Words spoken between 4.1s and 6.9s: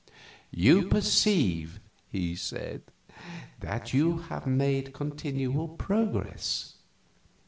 have made continual progress.